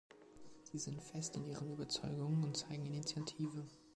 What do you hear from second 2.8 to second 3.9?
Initiative.